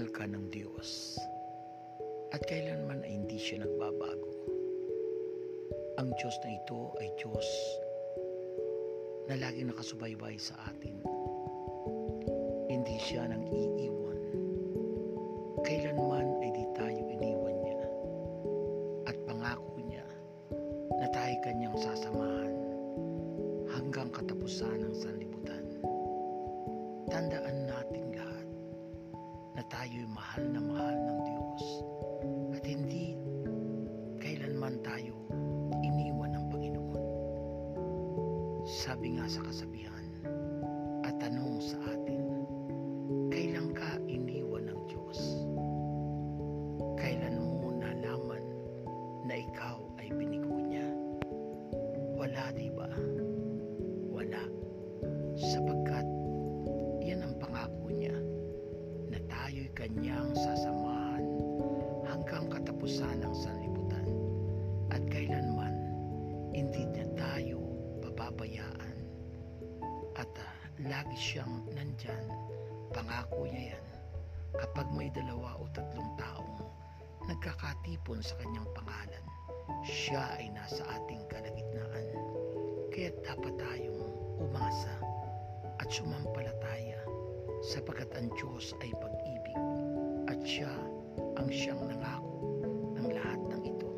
mahal 0.00 0.16
ka 0.16 0.24
ng 0.24 0.48
Diyos 0.48 1.20
at 2.32 2.40
kailanman 2.48 3.04
ay 3.04 3.20
hindi 3.20 3.36
siya 3.36 3.68
nagbabago. 3.68 4.32
Ang 6.00 6.16
Diyos 6.16 6.40
na 6.40 6.56
ito 6.56 6.96
ay 7.04 7.12
Diyos 7.20 7.44
na 9.28 9.36
laging 9.36 9.68
nakasubaybay 9.68 10.40
sa 10.40 10.56
atin. 10.72 11.04
Hindi 12.72 12.96
siya 12.96 13.28
nang 13.28 13.44
iiwan. 13.44 14.20
Kailanman 15.68 16.48
ay 16.48 16.48
di 16.48 16.64
tayo 16.72 16.96
iniwan 16.96 17.56
niya 17.60 17.84
at 19.04 19.16
pangako 19.28 19.84
niya 19.84 20.06
na 20.96 21.12
tayo 21.12 21.36
kanyang 21.44 21.76
sasamahan 21.76 22.56
hanggang 23.68 24.08
katapusan 24.16 24.80
ng 24.80 24.96
sanlibutan. 24.96 25.64
Tandaan 27.12 27.59
tayo'y 29.70 30.06
mahal 30.10 30.42
na 30.50 30.58
mahal 30.58 30.96
ng 30.98 31.18
Diyos 31.22 31.62
at 32.58 32.64
hindi 32.66 33.14
kailanman 34.18 34.82
tayo 34.82 35.14
iniwan 35.86 36.34
ng 36.34 36.44
Panginoon. 36.50 37.02
Sabi 38.66 39.14
nga 39.14 39.30
sa 39.30 39.46
kasabihan 39.46 39.99
kanyang 59.90 60.30
sasamahan 60.38 61.26
hanggang 62.06 62.46
katapusan 62.46 63.26
ng 63.26 63.34
sanlibutan. 63.34 64.06
At 64.94 65.02
kailanman 65.10 65.74
hindi 66.54 66.86
niya 66.94 67.10
tayo 67.18 67.58
pababayaan 67.98 68.96
at 70.14 70.30
ah, 70.38 70.54
lagi 70.86 71.18
siyang 71.18 71.66
nandyan 71.74 72.22
pangako 72.94 73.50
niya 73.50 73.74
yan. 73.74 73.86
Kapag 74.62 74.86
may 74.94 75.10
dalawa 75.10 75.58
o 75.58 75.66
tatlong 75.74 76.14
taong 76.14 76.62
nagkakatipon 77.26 78.22
sa 78.22 78.38
kanyang 78.38 78.70
pangalan 78.78 79.24
siya 79.82 80.38
ay 80.38 80.54
nasa 80.54 80.86
ating 80.86 81.22
kalagitnaan. 81.26 82.06
Kaya 82.94 83.10
dapat 83.26 83.58
tayong 83.58 84.06
umasa 84.38 84.94
at 85.82 85.90
sumampalataya 85.90 87.02
sapagkat 87.66 88.10
ang 88.14 88.30
Diyos 88.38 88.70
ay 88.82 88.94
pag-ibig 88.94 89.29
at 90.40 90.48
siya 90.48 90.72
ang 91.36 91.52
siyang 91.52 91.84
nangako 91.84 92.40
ng 92.96 93.12
lahat 93.12 93.40
ng 93.52 93.60
ito. 93.60 93.92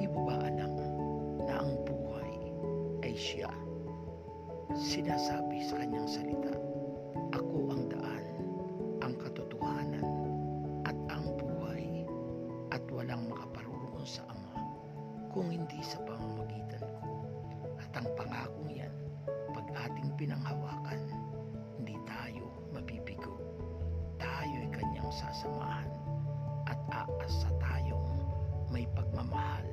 Di 0.00 0.08
mo 0.08 0.24
ba 0.24 0.40
alam 0.40 0.72
na 1.44 1.60
ang 1.60 1.76
buhay 1.84 2.32
ay 3.04 3.12
siya? 3.12 3.52
Sinasabi 4.72 5.60
sa 5.68 5.76
kanyang 5.76 6.08
salita, 6.08 6.56
Ako 7.36 7.68
ang 7.68 7.84
daan, 7.92 8.24
ang 9.04 9.12
katotohanan, 9.20 10.08
at 10.88 10.96
ang 11.12 11.36
buhay, 11.36 12.08
at 12.72 12.80
walang 12.88 13.28
makaparoon 13.28 14.08
sa 14.08 14.24
Ama 14.24 14.64
kung 15.36 15.52
hindi 15.52 15.84
sa 15.84 16.00
pamamagitan 16.08 16.80
ko. 16.80 17.12
At 17.76 17.92
ang 17.92 18.08
pangakong 18.16 18.72
yan, 18.72 18.94
pag 19.52 19.68
ating 19.84 20.16
pinanghawakan, 20.16 20.87
Tayo'y 25.18 25.26
kanyang 25.26 25.34
sasamahan 25.34 25.90
at 26.70 26.78
aasa 26.94 27.50
tayong 27.58 28.22
may 28.70 28.86
pagmamahal 28.94 29.66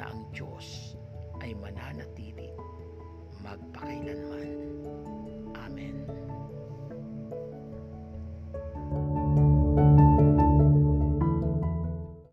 na 0.00 0.08
ang 0.08 0.24
Diyos 0.32 0.96
ay 1.44 1.52
mananatili. 1.60 2.51